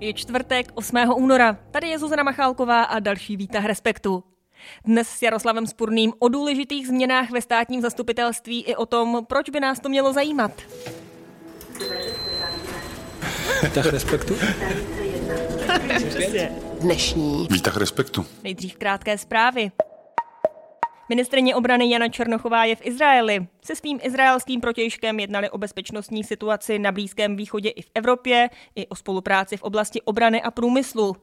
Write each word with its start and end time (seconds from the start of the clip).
Je 0.00 0.12
čtvrtek 0.12 0.72
8. 0.74 0.96
února. 1.16 1.58
Tady 1.70 1.88
je 1.88 1.98
Zuzana 1.98 2.22
Machálková 2.22 2.82
a 2.82 2.98
další 2.98 3.36
výtah 3.36 3.64
Respektu. 3.64 4.24
Dnes 4.84 5.08
s 5.08 5.22
Jaroslavem 5.22 5.66
Spurným 5.66 6.12
o 6.18 6.28
důležitých 6.28 6.86
změnách 6.86 7.30
ve 7.30 7.42
státním 7.42 7.80
zastupitelství 7.80 8.62
i 8.62 8.76
o 8.76 8.86
tom, 8.86 9.26
proč 9.28 9.50
by 9.50 9.60
nás 9.60 9.80
to 9.80 9.88
mělo 9.88 10.12
zajímat. 10.12 10.52
Výtah 13.62 13.86
Respektu? 13.86 14.34
Dnešní 16.80 17.48
Výtah 17.50 17.76
respektu. 17.76 18.26
Nejdřív 18.42 18.76
krátké 18.76 19.18
zprávy. 19.18 19.70
Ministrině 21.10 21.54
obrany 21.54 21.90
Jana 21.90 22.08
Černochová 22.08 22.64
je 22.64 22.76
v 22.76 22.86
Izraeli. 22.86 23.46
Se 23.62 23.76
svým 23.76 23.98
izraelským 24.02 24.60
protějškem 24.60 25.20
jednali 25.20 25.50
o 25.50 25.58
bezpečnostní 25.58 26.24
situaci 26.24 26.78
na 26.78 26.92
Blízkém 26.92 27.36
východě 27.36 27.70
i 27.70 27.82
v 27.82 27.90
Evropě, 27.94 28.50
i 28.74 28.86
o 28.86 28.94
spolupráci 28.94 29.56
v 29.56 29.62
oblasti 29.62 30.02
obrany 30.02 30.42
a 30.42 30.50
průmyslu. 30.50 31.16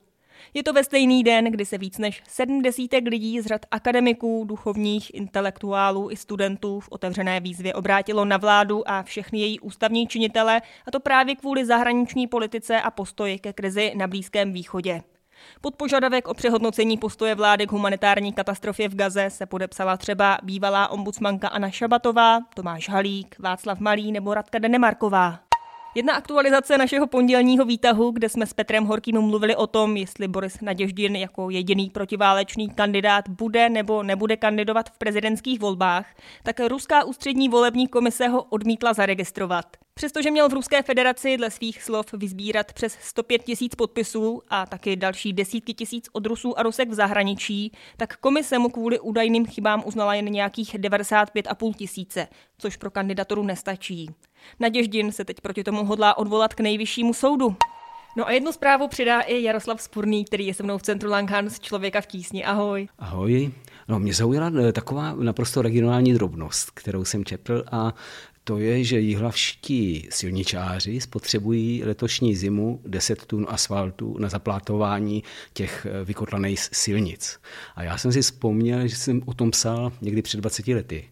Je 0.54 0.64
to 0.64 0.74
ve 0.74 0.84
stejný 0.84 1.24
den, 1.24 1.46
kdy 1.46 1.66
se 1.66 1.78
víc 1.78 1.98
než 1.98 2.24
70 2.28 2.90
lidí 3.06 3.42
z 3.42 3.46
řad 3.46 3.62
akademiků, 3.72 4.44
duchovních, 4.48 5.14
intelektuálů 5.14 6.12
i 6.12 6.18
studentů 6.18 6.80
v 6.80 6.90
otevřené 6.92 7.40
výzvě 7.40 7.74
obrátilo 7.74 8.26
na 8.26 8.38
vládu 8.38 8.90
a 8.90 9.04
všechny 9.04 9.40
její 9.40 9.60
ústavní 9.60 10.08
činitele, 10.08 10.62
a 10.88 10.92
to 10.92 11.00
právě 11.00 11.36
kvůli 11.36 11.66
zahraniční 11.66 12.28
politice 12.28 12.82
a 12.82 12.92
postoji 12.92 13.40
ke 13.40 13.54
krizi 13.54 13.94
na 13.96 14.08
Blízkém 14.08 14.54
východě. 14.54 15.02
Pod 15.62 15.76
požadavek 15.76 16.28
o 16.28 16.34
přehodnocení 16.34 16.98
postoje 16.98 17.36
vlády 17.36 17.68
k 17.68 17.72
humanitární 17.72 18.34
katastrofě 18.34 18.90
v 18.90 18.96
Gaze 18.96 19.30
se 19.30 19.46
podepsala 19.46 19.98
třeba 19.98 20.38
bývalá 20.44 20.88
ombudsmanka 20.88 21.48
Anna 21.48 21.70
Šabatová, 21.70 22.40
Tomáš 22.54 22.90
Halík, 22.90 23.36
Václav 23.40 23.80
Malý 23.80 24.12
nebo 24.12 24.34
Radka 24.34 24.60
Denemarková. 24.60 25.47
Jedna 25.98 26.14
aktualizace 26.14 26.78
našeho 26.78 27.08
pondělního 27.08 27.66
výtahu, 27.66 28.12
kde 28.12 28.30
jsme 28.30 28.46
s 28.46 28.54
Petrem 28.54 28.86
Horkým 28.86 29.22
mluvili 29.22 29.56
o 29.56 29.68
tom, 29.68 29.98
jestli 29.98 30.28
Boris 30.28 30.62
Naděždin 30.62 31.16
jako 31.16 31.50
jediný 31.50 31.90
protiválečný 31.90 32.70
kandidát 32.70 33.30
bude 33.30 33.70
nebo 33.70 34.04
nebude 34.04 34.38
kandidovat 34.38 34.90
v 34.90 34.98
prezidentských 34.98 35.60
volbách, 35.60 36.06
tak 36.44 36.60
Ruská 36.68 37.04
ústřední 37.04 37.50
volební 37.50 37.88
komise 37.88 38.28
ho 38.28 38.44
odmítla 38.44 38.94
zaregistrovat. 38.94 39.66
Přestože 39.94 40.32
měl 40.32 40.50
v 40.50 40.54
Ruské 40.54 40.84
federaci 40.84 41.38
dle 41.38 41.52
svých 41.52 41.84
slov 41.84 42.14
vyzbírat 42.14 42.74
přes 42.74 42.98
105 43.02 43.44
tisíc 43.44 43.76
podpisů 43.76 44.42
a 44.50 44.66
taky 44.66 44.96
další 44.96 45.34
desítky 45.34 45.74
tisíc 45.74 46.10
od 46.12 46.26
Rusů 46.26 46.60
a 46.60 46.64
Rusek 46.64 46.90
v 46.90 46.94
zahraničí, 46.94 47.72
tak 47.98 48.18
komise 48.18 48.60
mu 48.60 48.70
kvůli 48.70 49.00
údajným 49.00 49.46
chybám 49.46 49.84
uznala 49.86 50.14
jen 50.14 50.26
nějakých 50.26 50.76
95,5 50.76 51.74
tisíce, 51.74 52.28
což 52.58 52.78
pro 52.78 52.92
kandidaturu 52.92 53.44
nestačí. 53.44 54.10
Naděždin 54.60 55.12
se 55.12 55.26
teď 55.26 55.42
proti 55.42 55.64
tomu 55.64 55.86
hodlá 55.86 56.18
odvolat 56.18 56.54
k 56.54 56.60
nejvyššímu 56.60 57.14
soudu. 57.14 57.56
No 58.18 58.28
a 58.28 58.32
jednu 58.32 58.52
zprávu 58.52 58.88
přidá 58.88 59.22
i 59.22 59.44
Jaroslav 59.44 59.82
Spurný, 59.82 60.26
který 60.26 60.48
je 60.48 60.54
se 60.54 60.64
mnou 60.64 60.78
v 60.78 60.84
centru 60.84 61.10
Langhans, 61.10 61.60
člověka 61.60 62.02
v 62.02 62.06
tísni. 62.06 62.46
Ahoj. 62.46 62.88
Ahoj. 63.00 63.52
No, 63.88 64.00
mě 64.00 64.14
zaujala 64.14 64.52
eh, 64.60 64.74
taková 64.74 65.14
naprosto 65.14 65.62
regionální 65.62 66.14
drobnost, 66.14 66.72
kterou 66.72 67.06
jsem 67.06 67.26
četl 67.26 67.64
a 67.72 67.94
to 68.44 68.58
je, 68.60 68.84
že 68.84 69.00
jihlavští 69.00 70.08
silničáři 70.12 71.02
spotřebují 71.02 71.84
letošní 71.84 72.36
zimu 72.36 72.82
10 72.86 73.26
tun 73.26 73.46
asfaltu 73.50 74.18
na 74.20 74.30
zaplátování 74.30 75.24
těch 75.54 75.88
eh, 75.90 76.04
vykotlaných 76.04 76.60
silnic. 76.60 77.40
A 77.76 77.84
já 77.84 77.98
jsem 77.98 78.12
si 78.12 78.22
vzpomněl, 78.22 78.88
že 78.88 78.96
jsem 78.96 79.22
o 79.26 79.34
tom 79.34 79.52
psal 79.52 79.92
někdy 80.02 80.22
před 80.22 80.38
20 80.38 80.68
lety. 80.68 81.10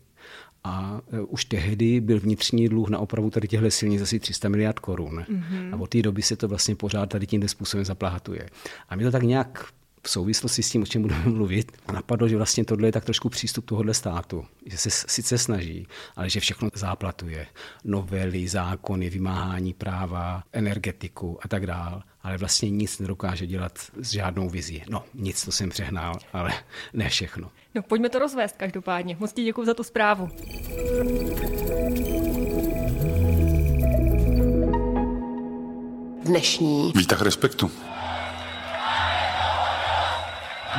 A 0.66 1.02
eh, 1.12 1.22
už 1.22 1.46
tehdy 1.46 2.02
byl 2.02 2.20
vnitřní 2.20 2.70
dluh 2.70 2.90
na 2.90 3.00
opravu 3.00 3.30
tady 3.30 3.48
těchto 3.48 3.72
silnic 3.72 4.02
asi 4.02 4.20
300 4.20 4.50
miliard 4.50 4.80
korun. 4.80 5.20
Mm-hmm. 5.20 5.74
A 5.74 5.78
od 5.78 5.90
té 5.90 6.02
doby 6.02 6.22
se 6.22 6.36
to 6.36 6.48
vlastně 6.48 6.76
pořád 6.76 7.06
tady 7.06 7.28
tímto 7.28 7.48
způsobem 7.48 7.86
zaplátuje. 7.86 8.50
A 8.90 8.96
mě 8.96 9.06
to 9.06 9.12
tak 9.12 9.24
nějak 9.24 9.66
v 10.06 10.10
souvislosti 10.10 10.64
s 10.64 10.70
tím, 10.70 10.82
o 10.82 10.86
čem 10.86 11.02
budeme 11.02 11.26
mluvit, 11.30 11.72
napadlo, 11.94 12.28
že 12.28 12.38
vlastně 12.38 12.66
tohle 12.66 12.88
je 12.88 12.92
tak 12.92 13.06
trošku 13.06 13.30
přístup 13.30 13.66
tohohle 13.66 13.94
státu. 13.94 14.46
Že 14.66 14.78
se 14.78 14.90
sice 14.92 15.38
snaží, 15.38 15.88
ale 16.16 16.30
že 16.30 16.40
všechno 16.40 16.70
záplatuje. 16.74 17.48
Novely, 17.84 18.48
zákony, 18.48 19.10
vymáhání 19.10 19.74
práva, 19.74 20.44
energetiku 20.54 21.40
a 21.42 21.48
tak 21.48 21.68
dál. 21.68 22.04
Ale 22.22 22.38
vlastně 22.38 22.70
nic 22.70 23.00
nedokáže 23.00 23.48
dělat 23.48 23.80
s 24.02 24.12
žádnou 24.12 24.50
vizí. 24.50 24.84
No, 24.90 25.04
nic, 25.14 25.46
to 25.46 25.52
jsem 25.52 25.70
přehnal, 25.70 26.20
ale 26.34 26.52
ne 26.94 27.10
všechno. 27.10 27.52
No 27.76 27.82
pojďme 27.82 28.10
to 28.10 28.20
rozvést 28.20 28.56
každopádně. 28.58 29.18
Moc 29.20 29.34
ti 29.34 29.44
děkuji 29.44 29.66
za 29.66 29.74
tu 29.74 29.84
zprávu. 29.84 30.30
dnešní 36.26 36.92
Výtah 36.96 37.22
respektu. 37.22 37.72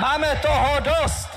Máme 0.06 0.38
toho 0.38 0.80
dost! 0.86 1.35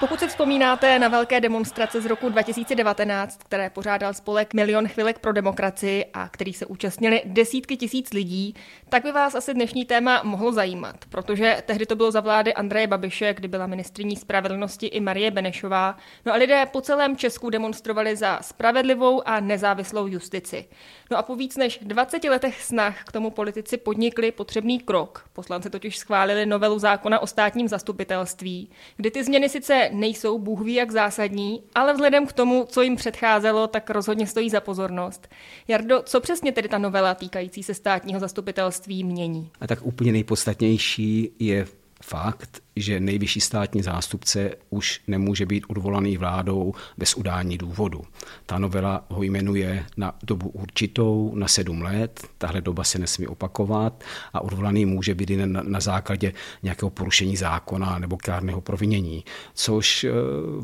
Pokud 0.00 0.20
si 0.20 0.28
vzpomínáte 0.28 0.98
na 0.98 1.08
velké 1.08 1.40
demonstrace 1.40 2.00
z 2.00 2.06
roku 2.06 2.28
2019, 2.28 3.40
které 3.44 3.70
pořádal 3.70 4.14
spolek 4.14 4.54
Milion 4.54 4.88
chvilek 4.88 5.18
pro 5.18 5.32
demokracii 5.32 6.04
a 6.14 6.28
který 6.28 6.52
se 6.52 6.66
účastnili 6.66 7.22
desítky 7.24 7.76
tisíc 7.76 8.12
lidí, 8.12 8.54
tak 8.88 9.02
by 9.02 9.12
vás 9.12 9.34
asi 9.34 9.54
dnešní 9.54 9.84
téma 9.84 10.20
mohlo 10.24 10.52
zajímat, 10.52 10.96
protože 11.08 11.62
tehdy 11.66 11.86
to 11.86 11.96
bylo 11.96 12.10
za 12.10 12.20
vlády 12.20 12.54
Andreje 12.54 12.86
Babiše, 12.86 13.34
kdy 13.34 13.48
byla 13.48 13.66
ministriní 13.66 14.16
spravedlnosti 14.16 14.86
i 14.86 15.00
Marie 15.00 15.30
Benešová. 15.30 15.96
No 16.26 16.32
a 16.32 16.36
lidé 16.36 16.66
po 16.66 16.80
celém 16.80 17.16
Česku 17.16 17.50
demonstrovali 17.50 18.16
za 18.16 18.38
spravedlivou 18.42 19.28
a 19.28 19.40
nezávislou 19.40 20.06
justici. 20.06 20.68
No 21.10 21.16
a 21.16 21.22
po 21.22 21.36
víc 21.36 21.56
než 21.56 21.78
20 21.82 22.24
letech 22.24 22.62
snah 22.62 23.04
k 23.04 23.12
tomu 23.12 23.30
politici 23.30 23.76
podnikli 23.76 24.32
potřebný 24.32 24.80
krok. 24.80 25.24
Poslanci 25.32 25.70
totiž 25.70 25.98
schválili 25.98 26.46
novelu 26.46 26.78
zákona 26.78 27.18
o 27.18 27.26
státním 27.26 27.68
zastupitelství, 27.68 28.70
kdy 28.96 29.10
ty 29.10 29.24
změny 29.24 29.48
sice 29.48 29.85
nejsou 29.92 30.38
bůh 30.38 30.60
ví 30.60 30.74
jak 30.74 30.90
zásadní, 30.90 31.62
ale 31.74 31.92
vzhledem 31.92 32.26
k 32.26 32.32
tomu, 32.32 32.66
co 32.68 32.82
jim 32.82 32.96
předcházelo, 32.96 33.66
tak 33.66 33.90
rozhodně 33.90 34.26
stojí 34.26 34.50
za 34.50 34.60
pozornost. 34.60 35.28
Jardo, 35.68 36.02
co 36.02 36.20
přesně 36.20 36.52
tedy 36.52 36.68
ta 36.68 36.78
novela 36.78 37.14
týkající 37.14 37.62
se 37.62 37.74
státního 37.74 38.20
zastupitelství 38.20 39.04
mění? 39.04 39.50
A 39.60 39.66
tak 39.66 39.78
úplně 39.82 40.12
nejpodstatnější 40.12 41.30
je 41.38 41.66
fakt, 42.02 42.65
že 42.76 43.00
nejvyšší 43.00 43.40
státní 43.40 43.82
zástupce 43.82 44.50
už 44.70 45.00
nemůže 45.06 45.46
být 45.46 45.64
odvolaný 45.68 46.16
vládou 46.16 46.74
bez 46.98 47.14
udání 47.14 47.58
důvodu. 47.58 48.00
Ta 48.46 48.58
novela 48.58 49.04
ho 49.08 49.22
jmenuje 49.22 49.84
na 49.96 50.14
dobu 50.22 50.48
určitou, 50.48 51.32
na 51.34 51.48
sedm 51.48 51.82
let, 51.82 52.26
tahle 52.38 52.60
doba 52.60 52.84
se 52.84 52.98
nesmí 52.98 53.26
opakovat 53.26 54.04
a 54.32 54.40
odvolaný 54.40 54.86
může 54.86 55.14
být 55.14 55.30
jen 55.30 55.52
na, 55.52 55.62
na 55.62 55.80
základě 55.80 56.32
nějakého 56.62 56.90
porušení 56.90 57.36
zákona 57.36 57.98
nebo 57.98 58.16
kárného 58.16 58.60
provinění, 58.60 59.24
což 59.54 60.04
eh, 60.04 60.10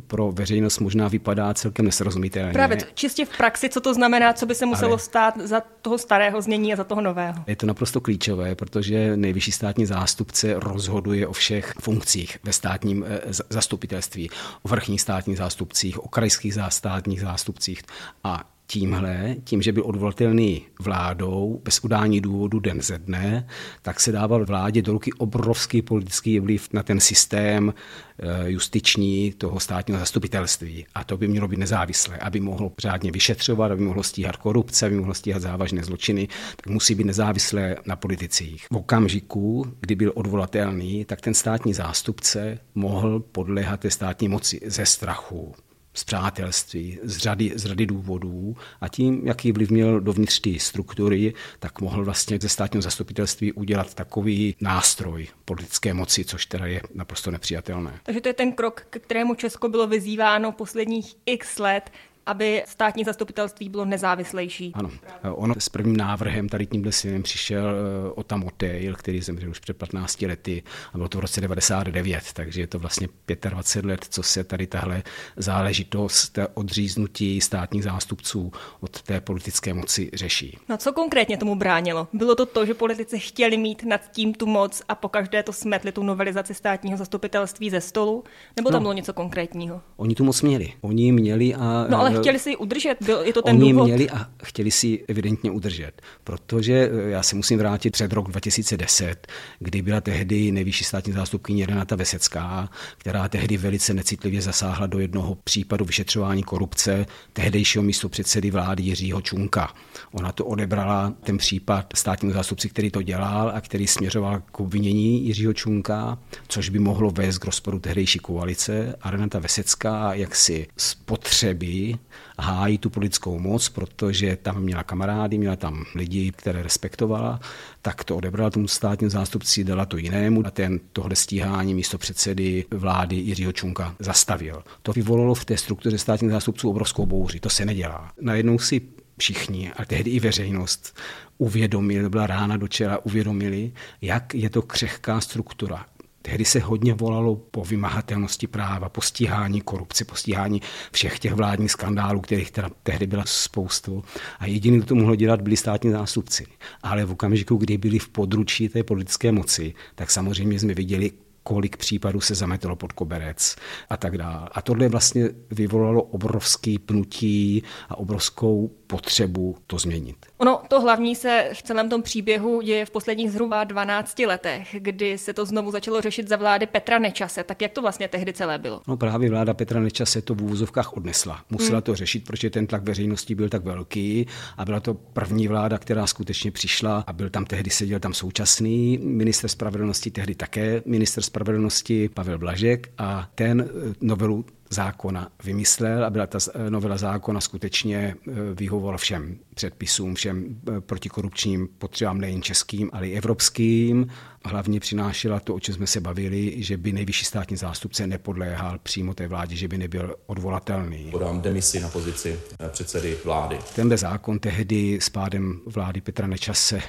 pro 0.06 0.32
veřejnost 0.32 0.78
možná 0.78 1.08
vypadá 1.08 1.54
celkem 1.54 1.84
nesrozumitelně. 1.84 2.52
Právě 2.52 2.78
čistě 2.94 3.24
v 3.24 3.36
praxi, 3.36 3.68
co 3.68 3.80
to 3.80 3.94
znamená, 3.94 4.32
co 4.32 4.46
by 4.46 4.54
se 4.54 4.66
muselo 4.66 4.92
Ale- 4.92 4.98
stát 4.98 5.34
za 5.44 5.62
toho 5.82 5.98
starého 5.98 6.42
znění 6.42 6.72
a 6.72 6.76
za 6.76 6.84
toho 6.84 7.00
nového. 7.00 7.44
Je 7.46 7.56
to 7.56 7.66
naprosto 7.66 8.00
klíčové, 8.00 8.54
protože 8.54 9.16
nejvyšší 9.16 9.52
státní 9.52 9.86
zástupce 9.86 10.54
rozhoduje 10.56 11.26
o 11.26 11.32
všech 11.32 11.72
funkcích 11.80 12.01
ve 12.42 12.52
státním 12.52 13.04
eh, 13.08 13.20
zastupitelství, 13.50 14.30
o 14.62 14.68
vrchních 14.68 15.00
státních 15.00 15.38
zástupcích, 15.38 16.04
o 16.04 16.08
krajských 16.08 16.54
státních 16.70 17.20
zástupcích 17.20 17.82
a 18.24 18.52
tímhle, 18.72 19.36
tím, 19.44 19.62
že 19.62 19.72
byl 19.72 19.82
odvolatelný 19.86 20.62
vládou 20.80 21.60
bez 21.64 21.84
udání 21.84 22.20
důvodu 22.20 22.60
den 22.60 22.82
ze 22.82 22.98
dne, 22.98 23.46
tak 23.82 24.00
se 24.00 24.12
dával 24.12 24.44
vládě 24.44 24.82
do 24.82 24.92
ruky 24.92 25.12
obrovský 25.12 25.82
politický 25.82 26.40
vliv 26.40 26.68
na 26.72 26.82
ten 26.82 27.00
systém 27.00 27.74
eh, 28.18 28.50
justiční 28.50 29.32
toho 29.32 29.60
státního 29.60 30.00
zastupitelství. 30.00 30.86
A 30.94 31.04
to 31.04 31.16
by 31.16 31.28
mělo 31.28 31.48
být 31.48 31.58
nezávislé, 31.58 32.16
aby 32.16 32.40
mohlo 32.40 32.72
řádně 32.78 33.10
vyšetřovat, 33.10 33.72
aby 33.72 33.82
mohlo 33.82 34.02
stíhat 34.02 34.36
korupce, 34.36 34.86
aby 34.86 34.96
mohlo 34.96 35.14
stíhat 35.14 35.42
závažné 35.42 35.84
zločiny, 35.84 36.28
tak 36.56 36.66
musí 36.66 36.94
být 36.94 37.04
nezávislé 37.04 37.76
na 37.86 37.96
politicích. 37.96 38.66
V 38.72 38.76
okamžiku, 38.76 39.66
kdy 39.80 39.94
byl 39.94 40.12
odvolatelný, 40.14 41.04
tak 41.04 41.20
ten 41.20 41.34
státní 41.34 41.74
zástupce 41.74 42.58
mohl 42.74 43.20
podléhat 43.20 43.80
té 43.80 43.90
státní 43.90 44.28
moci 44.28 44.60
ze 44.66 44.86
strachu 44.86 45.54
z 45.94 46.04
přátelství, 46.04 46.98
z 47.02 47.16
řady, 47.16 47.52
z 47.54 47.66
řady 47.66 47.86
důvodů 47.86 48.56
a 48.80 48.88
tím, 48.88 49.22
jaký 49.24 49.52
vliv 49.52 49.70
měl 49.70 50.00
dovnitř 50.00 50.40
té 50.40 50.58
struktury, 50.58 51.34
tak 51.58 51.80
mohl 51.80 52.04
vlastně 52.04 52.38
ze 52.40 52.48
státního 52.48 52.82
zastupitelství 52.82 53.52
udělat 53.52 53.94
takový 53.94 54.56
nástroj 54.60 55.28
politické 55.44 55.94
moci, 55.94 56.24
což 56.24 56.46
teda 56.46 56.66
je 56.66 56.82
naprosto 56.94 57.30
nepřijatelné. 57.30 58.00
Takže 58.02 58.20
to 58.20 58.28
je 58.28 58.34
ten 58.34 58.52
krok, 58.52 58.86
k 58.90 58.98
kterému 58.98 59.34
Česko 59.34 59.68
bylo 59.68 59.86
vyzýváno 59.86 60.52
posledních 60.52 61.14
x 61.26 61.58
let. 61.58 61.90
Aby 62.26 62.62
státní 62.66 63.04
zastupitelství 63.04 63.68
bylo 63.68 63.84
nezávislejší. 63.84 64.72
Ano, 64.74 64.90
on 65.30 65.54
s 65.58 65.68
prvním 65.68 65.96
návrhem 65.96 66.48
tady 66.48 66.66
tímhle 66.66 66.92
světem 66.92 67.22
přišel 67.22 67.66
eh, 67.66 68.12
o 68.14 68.22
tam 68.22 68.44
Otejl, 68.44 68.94
který 68.94 69.20
zemřel 69.20 69.50
už 69.50 69.58
před 69.58 69.76
15 69.76 70.22
lety 70.22 70.62
a 70.92 70.96
bylo 70.96 71.08
to 71.08 71.18
v 71.18 71.20
roce 71.20 71.40
99, 71.40 72.24
takže 72.32 72.60
je 72.60 72.66
to 72.66 72.78
vlastně 72.78 73.08
25 73.50 73.88
let, 73.88 74.06
co 74.08 74.22
se 74.22 74.44
tady 74.44 74.66
tahle 74.66 75.02
záležitost 75.36 76.38
odříznutí 76.54 77.40
státních 77.40 77.84
zástupců 77.84 78.52
od 78.80 79.02
té 79.02 79.20
politické 79.20 79.74
moci 79.74 80.10
řeší. 80.14 80.58
No 80.68 80.76
co 80.76 80.92
konkrétně 80.92 81.36
tomu 81.36 81.54
bránilo? 81.54 82.08
Bylo 82.12 82.34
to 82.34 82.46
to, 82.46 82.66
že 82.66 82.74
politici 82.74 83.18
chtěli 83.18 83.56
mít 83.56 83.84
nad 83.84 84.00
tím 84.12 84.34
tu 84.34 84.46
moc 84.46 84.82
a 84.88 84.94
pokaždé 84.94 85.42
to 85.42 85.52
smetli 85.52 85.92
tu 85.92 86.02
novelizaci 86.02 86.54
státního 86.54 86.98
zastupitelství 86.98 87.70
ze 87.70 87.80
stolu? 87.80 88.24
Nebo 88.56 88.70
tam 88.70 88.80
no, 88.80 88.80
bylo 88.80 88.92
něco 88.92 89.12
konkrétního? 89.12 89.80
Oni 89.96 90.14
tu 90.14 90.24
moc 90.24 90.42
měli. 90.42 90.72
Oni 90.80 91.12
měli 91.12 91.54
a... 91.54 91.86
No 91.88 92.00
ale 92.00 92.11
chtěli 92.20 92.38
si 92.38 92.50
ji 92.50 92.56
udržet, 92.56 92.96
byl, 93.00 93.20
je 93.22 93.32
to 93.32 93.42
ten 93.42 93.56
Oni 93.56 93.72
důvod? 93.72 93.84
měli 93.84 94.10
a 94.10 94.26
chtěli 94.42 94.70
si 94.70 94.86
ji 94.86 95.04
evidentně 95.08 95.50
udržet, 95.50 96.02
protože 96.24 96.90
eh, 96.92 97.10
já 97.10 97.22
se 97.22 97.36
musím 97.36 97.58
vrátit 97.58 97.90
před 97.90 98.12
rok 98.12 98.28
2010, 98.30 99.26
kdy 99.58 99.82
byla 99.82 100.00
tehdy 100.00 100.52
nejvyšší 100.52 100.84
státní 100.84 101.12
zástupkyně 101.12 101.66
Renata 101.66 101.96
Vesecká, 101.96 102.68
která 102.98 103.28
tehdy 103.28 103.56
velice 103.56 103.94
necitlivě 103.94 104.42
zasáhla 104.42 104.86
do 104.86 104.98
jednoho 104.98 105.34
případu 105.44 105.84
vyšetřování 105.84 106.42
korupce 106.42 107.06
tehdejšího 107.32 107.82
místo 107.82 108.08
předsedy 108.08 108.50
vlády 108.50 108.82
Jiřího 108.82 109.20
Čunka. 109.20 109.74
Ona 110.12 110.32
to 110.32 110.44
odebrala, 110.44 111.14
ten 111.22 111.38
případ 111.38 111.86
státnímu 111.94 112.32
zástupci, 112.34 112.68
který 112.68 112.90
to 112.90 113.02
dělal 113.02 113.52
a 113.54 113.60
který 113.60 113.86
směřoval 113.86 114.42
k 114.52 114.60
obvinění 114.60 115.26
Jiřího 115.26 115.52
Čunka, 115.52 116.18
což 116.48 116.68
by 116.68 116.78
mohlo 116.78 117.10
vést 117.10 117.38
k 117.38 117.44
rozporu 117.44 117.78
tehdejší 117.78 118.18
koalice. 118.18 118.94
A 119.00 119.10
Renata 119.10 119.38
Vesecká 119.38 120.14
jaksi 120.14 120.66
spotřeby 120.76 121.94
hájí 122.38 122.78
tu 122.78 122.90
politickou 122.90 123.38
moc, 123.38 123.68
protože 123.68 124.36
tam 124.42 124.62
měla 124.62 124.82
kamarády, 124.82 125.38
měla 125.38 125.56
tam 125.56 125.84
lidi, 125.94 126.32
které 126.36 126.62
respektovala, 126.62 127.40
tak 127.82 128.04
to 128.04 128.16
odebrala 128.16 128.50
tomu 128.50 128.68
státním 128.68 129.10
zástupci, 129.10 129.64
dala 129.64 129.86
to 129.86 129.96
jinému 129.96 130.46
a 130.46 130.50
ten 130.50 130.80
tohle 130.92 131.16
stíhání 131.16 131.74
místo 131.74 131.98
předsedy 131.98 132.64
vlády 132.70 133.16
Jiřího 133.16 133.52
Čunka 133.52 133.94
zastavil. 133.98 134.62
To 134.82 134.92
vyvolalo 134.92 135.34
v 135.34 135.44
té 135.44 135.56
struktuře 135.56 135.98
státních 135.98 136.30
zástupců 136.30 136.70
obrovskou 136.70 137.06
bouři. 137.06 137.40
To 137.40 137.50
se 137.50 137.64
nedělá. 137.64 138.12
Najednou 138.20 138.58
si 138.58 138.80
všichni, 139.18 139.72
a 139.72 139.84
tehdy 139.84 140.10
i 140.10 140.20
veřejnost, 140.20 140.96
uvědomili, 141.38 142.08
byla 142.08 142.26
rána 142.26 142.56
do 142.56 142.68
čela, 142.68 143.04
uvědomili, 143.06 143.72
jak 144.00 144.34
je 144.34 144.50
to 144.50 144.62
křehká 144.62 145.20
struktura, 145.20 145.86
Tehdy 146.22 146.44
se 146.44 146.60
hodně 146.60 146.94
volalo 146.94 147.36
po 147.36 147.64
vymahatelnosti 147.64 148.46
práva, 148.46 148.88
po 148.88 149.00
stíhání 149.00 149.60
korupce, 149.60 150.04
po 150.04 150.14
stíhání 150.14 150.62
všech 150.92 151.18
těch 151.18 151.32
vládních 151.32 151.70
skandálů, 151.70 152.20
kterých 152.20 152.50
teda 152.50 152.70
tehdy 152.82 153.06
byla 153.06 153.24
spoustu. 153.26 154.04
A 154.38 154.46
jediný, 154.46 154.76
kdo 154.76 154.86
to 154.86 154.94
mohlo 154.94 155.16
dělat, 155.16 155.40
byli 155.40 155.56
státní 155.56 155.90
zástupci. 155.90 156.46
Ale 156.82 157.04
v 157.04 157.10
okamžiku, 157.10 157.56
kdy 157.56 157.78
byli 157.78 157.98
v 157.98 158.08
područí 158.08 158.68
té 158.68 158.82
politické 158.82 159.32
moci, 159.32 159.74
tak 159.94 160.10
samozřejmě 160.10 160.58
jsme 160.58 160.74
viděli, 160.74 161.10
kolik 161.42 161.76
případů 161.76 162.20
se 162.20 162.34
zametlo 162.34 162.76
pod 162.76 162.92
koberec 162.92 163.56
a 163.90 163.96
tak 163.96 164.18
dále. 164.18 164.48
A 164.52 164.62
tohle 164.62 164.88
vlastně 164.88 165.28
vyvolalo 165.50 166.02
obrovský 166.02 166.78
pnutí 166.78 167.62
a 167.88 167.98
obrovskou 167.98 168.70
potřebu 168.86 169.56
to 169.66 169.78
změnit. 169.78 170.16
Ono 170.38 170.60
to 170.68 170.80
hlavní 170.80 171.16
se 171.16 171.50
v 171.52 171.62
celém 171.62 171.88
tom 171.88 172.02
příběhu 172.02 172.60
děje 172.60 172.86
v 172.86 172.90
posledních 172.90 173.32
zhruba 173.32 173.64
12 173.64 174.18
letech, 174.18 174.76
kdy 174.78 175.18
se 175.18 175.32
to 175.32 175.44
znovu 175.44 175.70
začalo 175.70 176.00
řešit 176.00 176.28
za 176.28 176.36
vlády 176.36 176.66
Petra 176.66 176.98
Nečase. 176.98 177.44
Tak 177.44 177.62
jak 177.62 177.72
to 177.72 177.82
vlastně 177.82 178.08
tehdy 178.08 178.32
celé 178.32 178.58
bylo? 178.58 178.82
No 178.88 178.96
právě 178.96 179.30
vláda 179.30 179.54
Petra 179.54 179.80
Nečase 179.80 180.22
to 180.22 180.34
v 180.34 180.42
úvozovkách 180.42 180.96
odnesla. 180.96 181.44
Musela 181.50 181.76
hmm. 181.76 181.82
to 181.82 181.94
řešit, 181.94 182.24
protože 182.24 182.50
ten 182.50 182.66
tlak 182.66 182.82
veřejnosti 182.82 183.34
byl 183.34 183.48
tak 183.48 183.64
velký 183.64 184.26
a 184.56 184.64
byla 184.64 184.80
to 184.80 184.94
první 184.94 185.48
vláda, 185.48 185.78
která 185.78 186.06
skutečně 186.06 186.50
přišla 186.50 187.04
a 187.06 187.12
byl 187.12 187.30
tam 187.30 187.44
tehdy 187.44 187.70
seděl 187.70 188.00
tam 188.00 188.14
současný 188.14 188.98
minister 189.02 189.50
spravedlnosti, 189.50 190.10
tehdy 190.10 190.34
také 190.34 190.82
minister 190.86 191.24
spravedlnosti 191.32 192.12
Pavel 192.12 192.36
Blažek 192.36 192.92
a 193.00 193.24
ten 193.32 193.64
eh, 193.64 193.66
novelu 194.04 194.44
zákona 194.72 195.28
vymyslel 195.44 196.04
a 196.04 196.10
byla 196.10 196.26
ta 196.26 196.38
eh, 196.54 196.70
novela 196.70 196.96
zákona 196.96 197.40
skutečně 197.40 198.16
eh, 198.28 198.32
vyhovovala 198.54 198.98
všem 198.98 199.38
předpisům, 199.54 200.14
všem 200.14 200.60
protikorupčním 200.80 201.68
potřebám 201.78 202.20
nejen 202.20 202.42
českým, 202.42 202.90
ale 202.92 203.08
i 203.08 203.16
evropským 203.16 204.06
hlavně 204.44 204.80
přinášela 204.80 205.40
to, 205.40 205.54
o 205.54 205.60
čem 205.60 205.74
jsme 205.74 205.86
se 205.86 206.00
bavili, 206.00 206.62
že 206.62 206.76
by 206.76 206.92
nejvyšší 206.92 207.24
státní 207.24 207.56
zástupce 207.56 208.06
nepodléhal 208.06 208.78
přímo 208.82 209.14
té 209.14 209.28
vládě, 209.28 209.56
že 209.56 209.68
by 209.68 209.78
nebyl 209.78 210.16
odvolatelný. 210.26 211.10
Podám 211.10 211.40
demisi 211.40 211.80
na 211.80 211.88
pozici 211.88 212.38
eh, 212.60 212.68
předsedy 212.68 213.16
vlády. 213.24 213.58
Tenhle 213.74 213.96
zákon 213.96 214.38
tehdy 214.38 214.98
s 215.00 215.08
pádem 215.08 215.60
vlády 215.66 216.00
Petra 216.00 216.26
Nečase, 216.26 216.80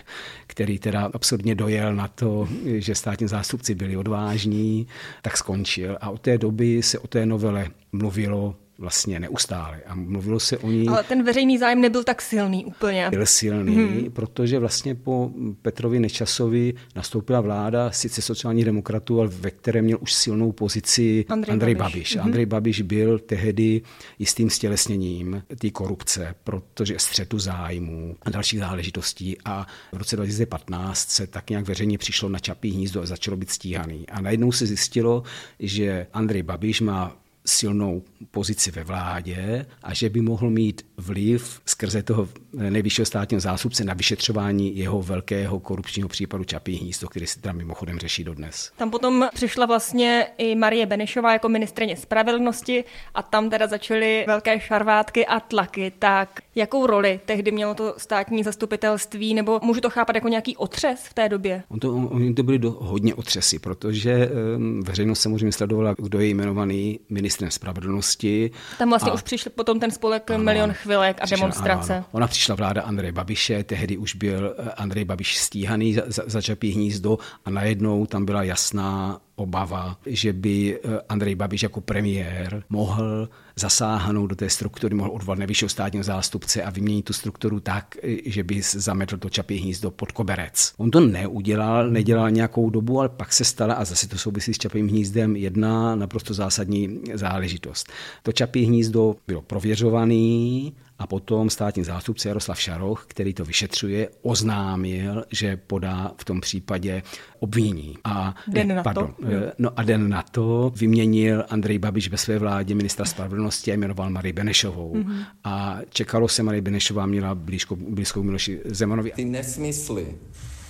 který 0.47 0.79
teda 0.79 1.09
absurdně 1.13 1.55
dojel 1.55 1.95
na 1.95 2.07
to, 2.07 2.49
že 2.65 2.95
státní 2.95 3.27
zástupci 3.27 3.75
byli 3.75 3.97
odvážní, 3.97 4.87
tak 5.21 5.37
skončil. 5.37 5.97
A 6.01 6.09
od 6.09 6.21
té 6.21 6.37
doby 6.37 6.83
se 6.83 6.99
o 6.99 7.07
té 7.07 7.25
novele 7.25 7.69
mluvilo 7.91 8.55
vlastně 8.77 9.19
neustále. 9.19 9.81
A 9.87 9.95
mluvilo 9.95 10.39
se 10.39 10.57
o 10.57 10.71
ní... 10.71 10.87
Ale 10.87 11.03
ten 11.03 11.23
veřejný 11.23 11.57
zájem 11.57 11.81
nebyl 11.81 12.03
tak 12.03 12.21
silný 12.21 12.65
úplně. 12.65 13.09
Byl 13.09 13.25
silný, 13.25 13.75
hmm. 13.75 14.11
protože 14.11 14.59
vlastně 14.59 14.95
po 14.95 15.31
Petrovi 15.61 15.99
Nečasovi 15.99 16.73
nastoupila 16.95 17.41
vláda 17.41 17.91
sice 17.91 18.21
sociálních 18.21 18.65
demokratů, 18.65 19.19
ale 19.19 19.29
ve 19.29 19.51
které 19.51 19.81
měl 19.81 19.97
už 20.01 20.13
silnou 20.13 20.51
pozici 20.51 21.25
Andrej, 21.29 21.53
Andrej 21.53 21.75
Babiš. 21.75 21.93
Babiš. 21.93 22.15
Hmm. 22.15 22.25
Andrej 22.25 22.45
Babiš 22.45 22.81
byl 22.81 23.19
tehdy 23.19 23.81
jistým 24.19 24.49
stělesněním 24.49 25.43
té 25.59 25.69
korupce, 25.69 26.35
protože 26.43 26.95
střetu 26.99 27.39
zájmů 27.39 28.15
a 28.21 28.29
dalších 28.29 28.59
záležitostí. 28.59 29.37
A 29.45 29.67
v 29.91 29.97
roce 29.97 30.15
2015 30.15 31.09
se 31.09 31.27
tak 31.27 31.49
nějak 31.49 31.67
veřejně 31.67 31.97
přišlo 31.97 32.29
na 32.29 32.39
Čapí 32.39 32.71
hnízdo 32.71 33.01
a 33.01 33.05
začalo 33.05 33.37
být 33.37 33.49
stíhaný. 33.49 34.09
A 34.09 34.21
najednou 34.21 34.51
se 34.51 34.65
zjistilo, 34.65 35.23
že 35.59 36.07
Andrej 36.13 36.43
Babiš 36.43 36.81
má 36.81 37.22
silnou 37.45 38.03
pozici 38.31 38.71
ve 38.71 38.83
vládě 38.83 39.65
a 39.83 39.93
že 39.93 40.09
by 40.09 40.21
mohl 40.21 40.49
mít 40.49 40.85
vliv 40.97 41.61
skrze 41.65 42.03
toho 42.03 42.29
nejvyššího 42.53 43.05
státního 43.05 43.41
zástupce 43.41 43.83
na 43.83 43.93
vyšetřování 43.93 44.77
jeho 44.77 45.01
velkého 45.01 45.59
korupčního 45.59 46.09
případu 46.09 46.43
Čapí 46.43 46.75
hnízdo, 46.75 47.07
který 47.07 47.27
se 47.27 47.41
tam 47.41 47.57
mimochodem 47.57 47.99
řeší 47.99 48.23
dodnes. 48.23 48.71
Tam 48.77 48.91
potom 48.91 49.27
přišla 49.33 49.65
vlastně 49.65 50.27
i 50.37 50.55
Marie 50.55 50.85
Benešová 50.85 51.33
jako 51.33 51.49
ministrině 51.49 51.95
spravedlnosti 51.95 52.83
a 53.13 53.23
tam 53.23 53.49
teda 53.49 53.67
začaly 53.67 54.23
velké 54.27 54.59
šarvátky 54.59 55.25
a 55.25 55.39
tlaky. 55.39 55.91
Tak 55.99 56.41
jakou 56.55 56.87
roli 56.87 57.19
tehdy 57.25 57.51
mělo 57.51 57.73
to 57.73 57.93
státní 57.97 58.43
zastupitelství, 58.43 59.33
nebo 59.33 59.59
můžu 59.63 59.81
to 59.81 59.89
chápat 59.89 60.15
jako 60.15 60.27
nějaký 60.27 60.57
otřes 60.57 60.99
v 61.03 61.13
té 61.13 61.29
době? 61.29 61.63
On 61.69 61.79
to, 61.79 61.95
oni 61.95 62.33
to 62.33 62.43
byli 62.43 62.59
do, 62.59 62.71
hodně 62.71 63.15
otřesy, 63.15 63.59
protože 63.59 64.29
um, 64.55 64.81
veřejnost 64.83 65.19
samozřejmě 65.19 65.51
sledovala, 65.51 65.95
kdo 65.97 66.19
je 66.19 66.27
jmenovaný 66.27 66.99
ministrem 67.33 67.51
spravedlnosti. 67.51 68.51
Tam 68.77 68.89
vlastně 68.89 69.11
a, 69.11 69.13
už 69.13 69.21
přišel 69.21 69.51
potom 69.55 69.79
ten 69.79 69.91
spolek 69.91 70.31
ano, 70.31 70.43
Milion 70.43 70.73
chvilek 70.73 71.17
a 71.21 71.25
přišel, 71.25 71.37
demonstrace. 71.37 71.93
Ano, 71.93 72.03
ano. 72.03 72.09
Ona 72.11 72.27
přišla 72.27 72.55
vláda 72.55 72.81
Andreje 72.81 73.11
Babiše, 73.11 73.63
tehdy 73.63 73.97
už 73.97 74.15
byl 74.15 74.55
eh, 74.57 74.71
Andrej 74.71 75.05
Babiš 75.05 75.37
stíhaný 75.37 75.93
za, 75.93 76.01
za, 76.07 76.23
za 76.25 76.41
Čapí 76.41 76.71
hnízdo 76.71 77.17
a 77.45 77.49
najednou 77.49 78.05
tam 78.05 78.25
byla 78.25 78.43
jasná 78.43 79.19
obava, 79.35 79.97
že 80.05 80.33
by 80.33 80.75
eh, 80.75 80.99
Andrej 81.09 81.35
Babiš 81.35 81.63
jako 81.63 81.81
premiér 81.81 82.63
mohl 82.69 83.29
zasáhnout 83.55 84.27
do 84.27 84.35
té 84.35 84.49
struktury, 84.49 84.95
mohl 84.95 85.11
odvolat 85.11 85.39
nejvyššího 85.39 85.69
státního 85.69 86.03
zástupce 86.03 86.63
a 86.63 86.69
vyměnit 86.69 87.05
tu 87.05 87.13
strukturu 87.13 87.59
tak, 87.59 87.95
že 88.25 88.43
by 88.43 88.61
zametl 88.61 89.17
to 89.17 89.29
čapí 89.29 89.57
hnízdo 89.57 89.91
pod 89.91 90.11
koberec. 90.11 90.73
On 90.77 90.91
to 90.91 90.99
neudělal, 90.99 91.89
nedělal 91.89 92.31
nějakou 92.31 92.69
dobu, 92.69 92.99
ale 92.99 93.09
pak 93.09 93.33
se 93.33 93.43
stala, 93.43 93.73
a 93.73 93.85
zase 93.85 94.07
to 94.07 94.17
souvisí 94.17 94.53
s 94.53 94.57
čapým 94.57 94.87
hnízdem, 94.87 95.35
jedna 95.35 95.95
naprosto 95.95 96.33
zásadní 96.33 96.99
záležitost. 97.13 97.91
To 98.23 98.31
čapí 98.31 98.65
hnízdo 98.65 99.15
bylo 99.27 99.41
prověřovaný 99.41 100.73
a 101.03 101.07
potom 101.07 101.49
státní 101.49 101.83
zástupce 101.83 102.27
Jaroslav 102.27 102.61
Šaroch, 102.61 103.05
který 103.07 103.33
to 103.33 103.45
vyšetřuje, 103.45 104.09
oznámil, 104.21 105.25
že 105.31 105.57
podá 105.57 106.11
v 106.17 106.25
tom 106.25 106.41
případě 106.41 107.03
obvinění. 107.39 107.97
A 108.03 108.35
den 108.47 108.75
na 108.75 108.83
pardon, 108.83 109.13
to. 109.21 109.27
Eh, 109.27 109.51
no 109.59 109.69
a 109.75 109.83
den 109.83 110.09
na 110.09 110.23
to 110.31 110.71
vyměnil 110.75 111.45
Andrej 111.49 111.79
Babiš 111.79 112.09
ve 112.09 112.17
své 112.17 112.39
vládě 112.39 112.75
ministra 112.75 113.05
spravedlnosti 113.05 113.71
a 113.71 113.73
jmenoval 113.73 114.09
Marii 114.09 114.33
Benešovou. 114.33 114.93
Mm-hmm. 114.95 115.25
A 115.43 115.79
čekalo 115.89 116.27
se, 116.27 116.43
Marie 116.43 116.61
Benešová 116.61 117.05
měla 117.05 117.35
blízko, 117.35 117.75
blízkou 117.75 118.23
Miloši 118.23 118.61
Zemanovi. 118.65 119.11
Ty 119.15 119.25
nesmysly. 119.25 120.07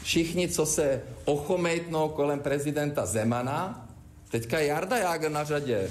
Všichni, 0.03 0.47
co 0.47 0.65
se 0.65 1.01
ochomejtnou 1.25 2.09
kolem 2.09 2.39
prezidenta 2.39 3.05
Zemana, 3.05 3.87
teďka 4.31 4.59
Jarda 4.59 4.97
Jágr 4.97 5.31
na 5.31 5.43
řadě 5.43 5.89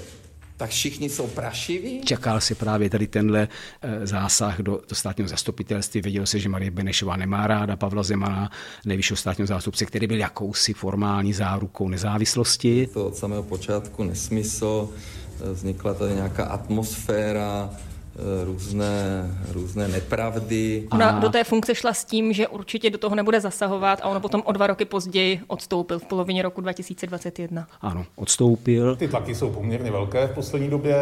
tak 0.57 0.69
všichni 0.69 1.09
jsou 1.09 1.27
prašiví? 1.27 2.01
Čekal 2.01 2.41
si 2.41 2.55
právě 2.55 2.89
tady 2.89 3.07
tenhle 3.07 3.47
eh, 3.81 4.07
zásah 4.07 4.59
do, 4.59 4.81
do 4.89 4.95
státního 4.95 5.27
zastupitelství. 5.27 6.01
Věděl 6.01 6.25
se, 6.25 6.39
že 6.39 6.49
Marie 6.49 6.71
Benešová 6.71 7.15
nemá 7.15 7.47
ráda 7.47 7.75
Pavla 7.75 8.03
Zemana, 8.03 8.51
nejvyššího 8.85 9.17
státního 9.17 9.47
zástupce, 9.47 9.85
který 9.85 10.07
byl 10.07 10.17
jakousi 10.17 10.73
formální 10.73 11.33
zárukou 11.33 11.89
nezávislosti. 11.89 12.87
To 12.93 13.07
od 13.07 13.15
samého 13.15 13.43
počátku 13.43 14.03
nesmysl, 14.03 14.89
vznikla 15.51 15.93
tady 15.93 16.13
nějaká 16.13 16.43
atmosféra, 16.45 17.69
různé, 18.43 19.27
různé 19.51 19.87
nepravdy. 19.87 20.87
Ona 20.91 21.19
do 21.19 21.29
té 21.29 21.43
funkce 21.43 21.75
šla 21.75 21.93
s 21.93 22.05
tím, 22.05 22.33
že 22.33 22.47
určitě 22.47 22.89
do 22.89 22.97
toho 22.97 23.15
nebude 23.15 23.41
zasahovat 23.41 23.99
a 24.01 24.05
ono 24.05 24.19
potom 24.19 24.41
o 24.45 24.51
dva 24.51 24.67
roky 24.67 24.85
později 24.85 25.41
odstoupil 25.47 25.99
v 25.99 26.05
polovině 26.05 26.41
roku 26.41 26.61
2021. 26.61 27.67
Ano, 27.81 28.05
odstoupil. 28.15 28.95
Ty 28.95 29.07
tlaky 29.07 29.35
jsou 29.35 29.49
poměrně 29.49 29.91
velké 29.91 30.27
v 30.27 30.31
poslední 30.31 30.69
době. 30.69 30.95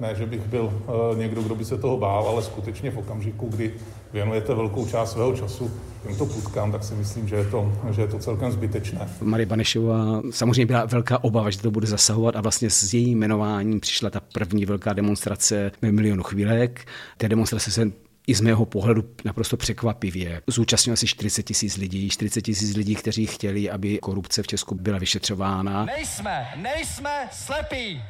Ne, 0.00 0.14
že 0.14 0.26
bych 0.26 0.40
byl 0.40 0.64
uh, 0.64 1.18
někdo, 1.18 1.42
kdo 1.42 1.54
by 1.54 1.64
se 1.64 1.78
toho 1.78 1.96
bál, 1.96 2.28
ale 2.28 2.42
skutečně 2.42 2.90
v 2.90 2.98
okamžiku, 2.98 3.48
kdy 3.48 3.74
věnujete 4.12 4.54
velkou 4.54 4.86
část 4.86 5.12
svého 5.12 5.36
času 5.36 5.70
těmto 6.06 6.26
putkám, 6.26 6.72
tak 6.72 6.84
si 6.84 6.94
myslím, 6.94 7.28
že 7.28 7.36
je 7.36 7.44
to, 7.44 7.72
že 7.90 8.00
je 8.02 8.08
to 8.08 8.18
celkem 8.18 8.52
zbytečné. 8.52 9.08
Marie 9.20 9.46
Banešová 9.46 10.22
samozřejmě 10.30 10.66
byla 10.66 10.84
velká 10.84 11.24
obava, 11.24 11.50
že 11.50 11.58
to 11.58 11.70
bude 11.70 11.86
zasahovat 11.86 12.36
a 12.36 12.40
vlastně 12.40 12.70
s 12.70 12.94
jejím 12.94 13.18
jmenováním 13.18 13.80
přišla 13.80 14.10
ta 14.10 14.20
první 14.20 14.66
velká 14.66 14.92
demonstrace 14.92 15.72
ve 15.82 15.92
milionu 15.92 16.22
chvílek. 16.22 16.86
Té 17.16 17.28
demonstrace 17.28 17.70
se 17.70 17.90
i 18.26 18.34
z 18.34 18.40
mého 18.40 18.66
pohledu 18.66 19.04
naprosto 19.24 19.56
překvapivě. 19.56 20.42
Zúčastnilo 20.46 20.92
asi 20.92 21.06
40 21.06 21.42
tisíc 21.42 21.76
lidí, 21.76 22.10
40 22.10 22.42
tisíc 22.42 22.76
lidí, 22.76 22.94
kteří 22.94 23.26
chtěli, 23.26 23.70
aby 23.70 23.98
korupce 23.98 24.42
v 24.42 24.46
Česku 24.46 24.74
byla 24.74 24.98
vyšetřována. 24.98 25.84
Nejsme, 25.84 26.46
nejsme 26.56 27.28
slepí. 27.32 28.02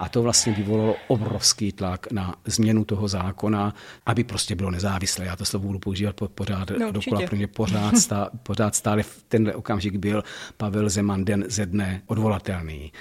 A 0.00 0.08
to 0.08 0.22
vlastně 0.22 0.52
vyvolalo 0.52 0.96
obrovský 1.08 1.72
tlak 1.72 2.12
na 2.12 2.34
změnu 2.44 2.84
toho 2.84 3.08
zákona, 3.08 3.74
aby 4.06 4.24
prostě 4.24 4.54
bylo 4.54 4.70
nezávislé. 4.70 5.24
Já 5.24 5.36
to 5.36 5.44
slovo 5.44 5.66
budu 5.66 5.78
používat 5.78 6.16
pořád 6.16 6.70
no, 6.70 6.92
dokola, 6.92 7.20
protože 7.26 7.46
pořád, 7.46 7.98
stá, 7.98 8.30
pořád 8.42 8.74
stále 8.74 9.02
v 9.02 9.24
tenhle 9.28 9.54
okamžik 9.54 9.96
byl 9.96 10.24
Pavel 10.56 10.88
Zeman 10.88 11.24
den 11.24 11.44
ze 11.48 11.66
dne 11.66 12.02
odvolatelný. 12.06 12.92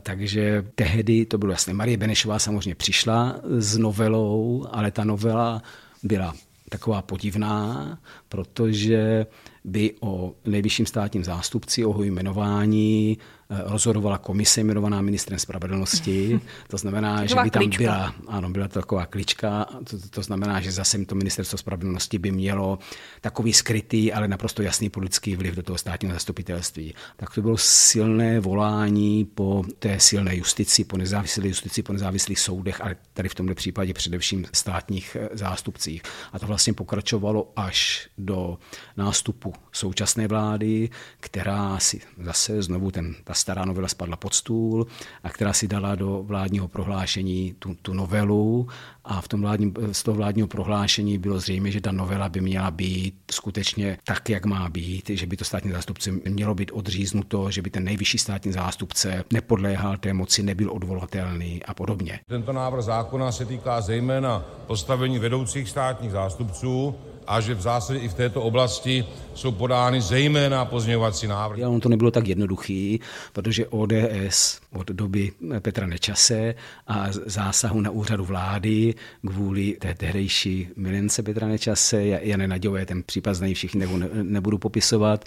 Takže 0.00 0.64
tehdy 0.74 1.26
to 1.26 1.38
bylo 1.38 1.52
jasné. 1.52 1.74
Marie 1.74 1.96
Benešová 1.96 2.38
samozřejmě 2.38 2.74
přišla 2.74 3.40
s 3.58 3.76
novelou, 3.76 4.66
ale 4.70 4.90
ta 4.90 5.04
novela 5.04 5.62
byla 6.02 6.34
taková 6.68 7.02
podivná, 7.02 7.98
protože 8.28 9.26
by 9.68 9.94
o 10.00 10.34
nejvyšším 10.44 10.86
státním 10.86 11.24
zástupci, 11.24 11.84
o 11.84 11.90
jeho 11.90 12.02
jmenování 12.02 13.18
Eh, 13.50 13.62
rozhodovala 13.66 14.18
komise 14.18 14.60
jmenovaná 14.60 15.00
ministrem 15.00 15.38
spravedlnosti. 15.38 16.40
To 16.68 16.78
znamená, 16.78 17.26
že 17.26 17.34
by 17.34 17.50
tam 17.50 17.62
klička. 17.62 17.82
byla, 17.82 18.14
ano, 18.28 18.50
byla 18.50 18.68
to 18.68 18.80
taková 18.80 19.06
klička, 19.06 19.66
to, 19.90 19.96
to 20.10 20.22
znamená, 20.22 20.60
že 20.60 20.72
zase 20.72 21.04
to 21.04 21.14
ministerstvo 21.14 21.58
spravedlnosti 21.58 22.18
by 22.18 22.30
mělo 22.30 22.78
takový 23.20 23.52
skrytý, 23.52 24.12
ale 24.12 24.28
naprosto 24.28 24.62
jasný 24.62 24.90
politický 24.90 25.36
vliv 25.36 25.54
do 25.54 25.62
toho 25.62 25.78
státního 25.78 26.14
zastupitelství. 26.14 26.94
Tak 27.16 27.34
to 27.34 27.42
bylo 27.42 27.56
silné 27.58 28.40
volání 28.40 29.24
po 29.24 29.64
té 29.78 30.00
silné 30.00 30.36
justici, 30.36 30.84
po 30.84 30.96
nezávislé 30.96 31.48
justici, 31.48 31.82
po 31.82 31.92
nezávislých 31.92 32.40
soudech, 32.40 32.80
ale 32.80 32.96
tady 33.12 33.28
v 33.28 33.34
tomto 33.34 33.54
případě 33.54 33.94
především 33.94 34.46
státních 34.52 35.16
eh, 35.20 35.28
zástupcích. 35.32 36.02
A 36.32 36.38
to 36.38 36.46
vlastně 36.46 36.72
pokračovalo 36.72 37.52
až 37.56 38.08
do 38.18 38.58
nástupu 38.96 39.54
současné 39.72 40.28
vlády, 40.28 40.90
která 41.20 41.78
si 41.78 42.00
zase 42.22 42.62
znovu 42.62 42.90
ten, 42.90 43.14
ta 43.24 43.34
stará 43.34 43.64
novela 43.64 43.88
spadla 43.88 44.16
pod 44.16 44.34
stůl 44.34 44.86
a 45.22 45.30
která 45.30 45.52
si 45.52 45.68
dala 45.68 45.94
do 45.94 46.22
vládního 46.22 46.68
prohlášení 46.68 47.54
tu, 47.58 47.76
tu 47.82 47.94
novelu 47.94 48.68
a 49.04 49.20
v 49.20 49.28
tom 49.28 49.40
vládním, 49.40 49.74
z 49.92 50.02
toho 50.02 50.16
vládního 50.16 50.48
prohlášení 50.48 51.18
bylo 51.18 51.40
zřejmé, 51.40 51.70
že 51.70 51.80
ta 51.80 51.92
novela 51.92 52.28
by 52.28 52.40
měla 52.40 52.70
být 52.70 53.14
skutečně 53.30 53.98
tak, 54.04 54.28
jak 54.28 54.46
má 54.46 54.68
být, 54.68 55.10
že 55.10 55.26
by 55.26 55.36
to 55.36 55.44
státní 55.44 55.70
zástupce 55.70 56.10
mělo 56.10 56.54
být 56.54 56.70
odříznuto, 56.74 57.50
že 57.50 57.62
by 57.62 57.70
ten 57.70 57.84
nejvyšší 57.84 58.18
státní 58.18 58.52
zástupce 58.52 59.24
nepodléhal 59.32 59.96
té 59.96 60.12
moci, 60.12 60.42
nebyl 60.42 60.72
odvolatelný 60.72 61.62
a 61.62 61.74
podobně. 61.74 62.20
Tento 62.28 62.52
návrh 62.52 62.84
zákona 62.84 63.32
se 63.32 63.44
týká 63.44 63.80
zejména 63.80 64.44
postavení 64.66 65.18
vedoucích 65.18 65.68
státních 65.68 66.10
zástupců, 66.10 66.94
a 67.28 67.40
že 67.40 67.54
v 67.54 67.60
zásadě 67.60 67.98
i 67.98 68.08
v 68.08 68.14
této 68.14 68.42
oblasti 68.42 69.04
jsou 69.34 69.52
podány 69.52 70.00
zejména 70.00 70.64
pozměňovací 70.64 71.26
návrhy. 71.26 71.64
On 71.66 71.80
to 71.80 71.88
nebylo 71.88 72.10
tak 72.10 72.28
jednoduchý, 72.28 73.00
protože 73.32 73.66
ODS 73.66 74.60
od 74.72 74.86
doby 74.90 75.32
Petra 75.60 75.86
Nečase 75.86 76.54
a 76.86 77.06
zásahu 77.26 77.80
na 77.80 77.90
úřadu 77.90 78.24
vlády 78.24 78.94
kvůli 79.26 79.76
té 79.80 79.94
tehdejší 79.94 80.68
milence 80.76 81.22
Petra 81.22 81.48
Nečase, 81.48 82.04
Jane 82.04 82.48
Naďové, 82.48 82.86
ten 82.86 83.02
případ 83.02 83.34
znají 83.34 83.54
všichni, 83.54 83.80
nebo 83.80 83.98
nebudu 84.22 84.58
popisovat, 84.58 85.24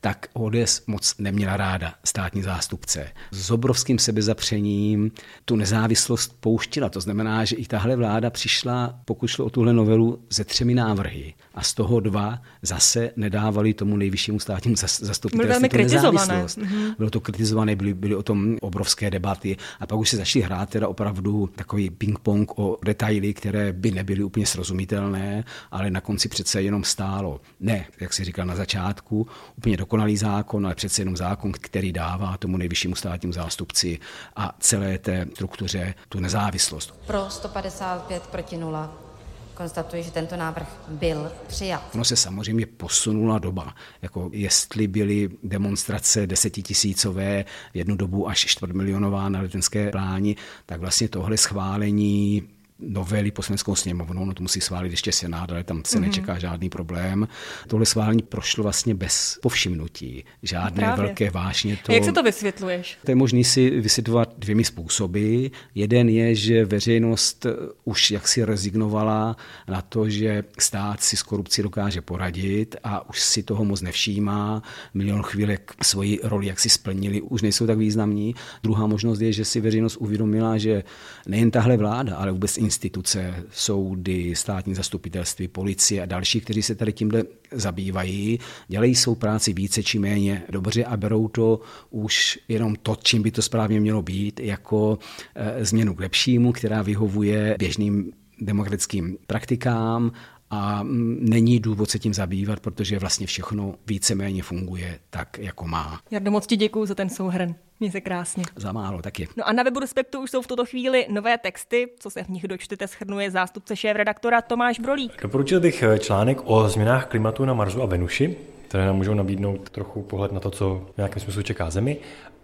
tak 0.00 0.26
ODS 0.32 0.82
moc 0.86 1.14
neměla 1.18 1.56
ráda 1.56 1.94
státní 2.04 2.42
zástupce. 2.42 3.08
S 3.30 3.50
obrovským 3.50 3.98
sebezapřením 3.98 5.10
tu 5.44 5.56
nezávislost 5.56 6.36
pouštila. 6.40 6.88
To 6.88 7.00
znamená, 7.00 7.44
že 7.44 7.56
i 7.56 7.66
tahle 7.66 7.96
vláda 7.96 8.30
přišla, 8.30 9.00
pokud 9.04 9.26
šlo 9.26 9.44
o 9.44 9.50
tuhle 9.50 9.72
novelu, 9.72 10.22
ze 10.30 10.44
třemi 10.44 10.74
návrhy 10.74 11.34
a 11.54 11.62
z 11.62 11.74
toho 11.74 12.00
dva 12.00 12.42
zase 12.62 13.10
nedávali 13.16 13.74
tomu 13.74 13.96
nejvyššímu 13.96 14.40
státnímu 14.40 14.76
zastupitelství 15.00 15.68
tu 15.68 15.76
nezávislost. 15.76 16.58
Mm-hmm. 16.58 16.94
Bylo 16.98 17.10
to 17.10 17.20
kritizované, 17.20 17.76
byly, 17.76 17.94
byly 17.94 18.14
o 18.14 18.22
tom 18.22 18.56
obrovské 18.60 18.81
debaty 19.10 19.56
a 19.80 19.86
pak 19.86 19.98
už 19.98 20.10
se 20.10 20.16
začaly 20.16 20.42
hrát 20.42 20.70
teda 20.70 20.88
opravdu 20.88 21.46
takový 21.46 21.90
ping-pong 21.90 22.52
o 22.56 22.78
detaily, 22.84 23.34
které 23.34 23.72
by 23.72 23.90
nebyly 23.90 24.24
úplně 24.24 24.46
srozumitelné, 24.46 25.44
ale 25.70 25.90
na 25.90 26.00
konci 26.00 26.28
přece 26.28 26.62
jenom 26.62 26.84
stálo. 26.84 27.40
Ne, 27.60 27.86
jak 28.00 28.12
si 28.12 28.24
říkal 28.24 28.46
na 28.46 28.56
začátku, 28.56 29.26
úplně 29.58 29.76
dokonalý 29.76 30.16
zákon, 30.16 30.66
ale 30.66 30.74
přece 30.74 31.02
jenom 31.02 31.16
zákon, 31.16 31.52
který 31.52 31.92
dává 31.92 32.36
tomu 32.36 32.56
nejvyššímu 32.56 32.94
státnímu 32.94 33.32
zástupci 33.32 33.98
a 34.36 34.56
celé 34.60 34.98
té 34.98 35.26
struktuře 35.34 35.94
tu 36.08 36.20
nezávislost. 36.20 36.94
Pro 37.06 37.30
155 37.30 38.26
proti 38.26 38.56
0. 38.56 39.11
Konstatuji, 39.54 40.02
že 40.02 40.10
tento 40.10 40.36
návrh 40.36 40.68
byl 40.88 41.32
přijat. 41.46 41.90
Ono 41.94 42.04
se 42.04 42.16
samozřejmě 42.16 42.66
posunula 42.66 43.38
doba. 43.38 43.74
Jako 44.02 44.30
jestli 44.32 44.86
byly 44.86 45.30
demonstrace 45.42 46.26
desetitisícové, 46.26 47.44
jednu 47.74 47.96
dobu 47.96 48.28
až 48.28 48.46
čtvrtmilionová 48.46 49.28
na 49.28 49.40
letenské 49.40 49.90
pláni, 49.90 50.36
tak 50.66 50.80
vlastně 50.80 51.08
tohle 51.08 51.36
schválení 51.36 52.48
novely 52.78 53.30
poslaneckou 53.30 53.74
sněmovnou, 53.74 54.24
no 54.24 54.34
to 54.34 54.42
musí 54.42 54.60
schválit 54.60 54.90
ještě 54.90 55.12
Senát, 55.12 55.52
ale 55.52 55.64
tam 55.64 55.82
se 55.84 55.98
mm-hmm. 55.98 56.00
nečeká 56.00 56.38
žádný 56.38 56.68
problém. 56.68 57.28
Tohle 57.68 57.86
schválení 57.86 58.22
prošlo 58.22 58.62
vlastně 58.62 58.94
bez 58.94 59.38
povšimnutí, 59.42 60.24
žádné 60.42 60.82
Právě. 60.82 61.04
velké 61.04 61.30
vášně. 61.30 61.78
To, 61.86 61.92
Jak 61.92 62.04
se 62.04 62.12
to 62.12 62.22
vysvětluješ? 62.22 62.98
To 63.04 63.10
je 63.10 63.14
možné 63.14 63.44
si 63.44 63.70
vysvětlovat 63.70 64.34
dvěmi 64.38 64.64
způsoby. 64.64 65.46
Jeden 65.74 66.08
je, 66.08 66.34
že 66.34 66.64
veřejnost 66.64 67.46
už 67.84 68.10
jaksi 68.10 68.44
rezignovala 68.44 69.36
na 69.68 69.82
to, 69.82 70.08
že 70.08 70.44
stát 70.58 71.02
si 71.02 71.16
s 71.16 71.22
korupcí 71.22 71.62
dokáže 71.62 72.00
poradit 72.00 72.76
a 72.84 73.08
už 73.08 73.20
si 73.20 73.42
toho 73.42 73.64
moc 73.64 73.82
nevšímá. 73.82 74.62
Milion 74.94 75.22
chvílek 75.22 75.74
svoji 75.82 76.20
roli 76.22 76.46
jak 76.46 76.60
si 76.60 76.68
splnili, 76.68 77.20
už 77.20 77.42
nejsou 77.42 77.66
tak 77.66 77.78
významní. 77.78 78.34
Druhá 78.62 78.86
možnost 78.86 79.20
je, 79.20 79.32
že 79.32 79.44
si 79.44 79.60
veřejnost 79.60 79.96
uvědomila, 79.96 80.58
že 80.58 80.84
nejen 81.26 81.50
tahle 81.50 81.76
vláda, 81.76 82.16
ale 82.16 82.32
vůbec 82.32 82.58
instituce, 82.72 83.34
soudy, 83.50 84.36
státní 84.36 84.74
zastupitelství, 84.74 85.48
policie 85.48 86.02
a 86.02 86.06
další, 86.06 86.40
kteří 86.40 86.62
se 86.62 86.74
tady 86.74 86.92
tímhle 86.92 87.24
zabývají, 87.50 88.38
dělají 88.68 88.94
svou 88.94 89.14
práci 89.14 89.52
více 89.52 89.82
či 89.82 89.98
méně 89.98 90.42
dobře 90.48 90.84
a 90.84 90.96
berou 90.96 91.28
to 91.28 91.60
už 91.90 92.38
jenom 92.48 92.76
to, 92.76 92.96
čím 93.02 93.22
by 93.22 93.30
to 93.30 93.42
správně 93.42 93.80
mělo 93.80 94.02
být, 94.02 94.40
jako 94.40 94.98
e, 95.34 95.64
změnu 95.64 95.94
k 95.94 96.00
lepšímu, 96.00 96.52
která 96.52 96.82
vyhovuje 96.82 97.56
běžným 97.58 98.12
demokratickým 98.40 99.16
praktikám 99.26 100.12
a 100.52 100.82
mm, 100.82 101.18
není 101.20 101.60
důvod 101.60 101.90
se 101.90 101.98
tím 101.98 102.14
zabývat, 102.14 102.60
protože 102.60 102.98
vlastně 102.98 103.26
všechno 103.26 103.74
víceméně 103.86 104.42
funguje 104.42 104.98
tak, 105.10 105.38
jako 105.38 105.66
má. 105.66 106.00
Jardo, 106.10 106.30
moc 106.30 106.46
ti 106.46 106.56
děkuji 106.56 106.86
za 106.86 106.94
ten 106.94 107.08
souhrn. 107.08 107.54
Mě 107.80 107.92
se 107.92 108.00
krásně. 108.00 108.44
Za 108.56 108.72
málo 108.72 109.02
taky. 109.02 109.28
No 109.36 109.48
a 109.48 109.52
na 109.52 109.62
webu 109.62 109.80
Respektu 109.80 110.20
už 110.20 110.30
jsou 110.30 110.42
v 110.42 110.46
tuto 110.46 110.66
chvíli 110.66 111.06
nové 111.10 111.38
texty, 111.38 111.88
co 111.98 112.10
se 112.10 112.24
v 112.24 112.28
nich 112.28 112.48
dočtete, 112.48 112.88
schrnuje 112.88 113.30
zástupce 113.30 113.76
šéf-redaktora 113.76 114.42
Tomáš 114.42 114.80
Brolík. 114.80 115.22
Doporučil 115.22 115.60
bych 115.60 115.82
eh, 115.82 115.98
článek 115.98 116.38
o 116.44 116.68
změnách 116.68 117.06
klimatu 117.06 117.44
na 117.44 117.54
Marsu 117.54 117.82
a 117.82 117.86
Venuši, 117.86 118.36
které 118.68 118.86
nám 118.86 118.96
můžou 118.96 119.14
nabídnout 119.14 119.70
trochu 119.70 120.02
pohled 120.02 120.32
na 120.32 120.40
to, 120.40 120.50
co 120.50 120.86
v 120.94 120.96
nějakém 120.96 121.22
smyslu 121.22 121.42
čeká 121.42 121.70
Zemi. 121.70 121.96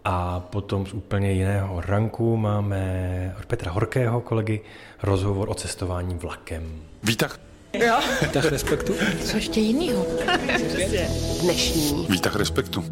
A 0.04 0.40
potom 0.40 0.86
z 0.86 0.92
úplně 0.92 1.32
jiného 1.32 1.80
ranku 1.80 2.36
máme 2.36 3.34
od 3.38 3.46
Petra 3.46 3.72
Horkého 3.72 4.20
kolegy 4.20 4.60
rozhovor 5.02 5.50
o 5.50 5.54
cestování 5.54 6.14
vlakem. 6.14 6.82
Vítah 7.02 7.47
Jo. 7.72 7.98
Výtah 8.22 8.44
respektu. 8.44 8.94
Co 9.24 9.36
ještě 9.36 9.60
jinýho? 9.60 10.06
Dnešní. 11.42 12.06
Výtah 12.08 12.36
respektu. 12.36 12.84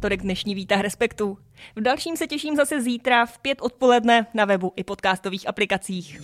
Tolik 0.00 0.22
dnešní 0.22 0.54
výtah 0.54 0.80
respektu. 0.80 1.38
V 1.76 1.80
dalším 1.80 2.16
se 2.16 2.26
těším 2.26 2.56
zase 2.56 2.82
zítra 2.82 3.26
v 3.26 3.38
pět 3.38 3.58
odpoledne 3.62 4.26
na 4.34 4.44
webu 4.44 4.72
i 4.76 4.84
podcastových 4.84 5.48
aplikacích. 5.48 6.20